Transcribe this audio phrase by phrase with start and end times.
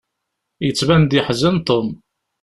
[0.65, 1.87] Yettban-d yeḥzen Tom.